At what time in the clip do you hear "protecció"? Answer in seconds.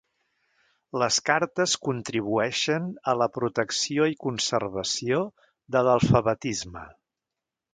3.35-4.09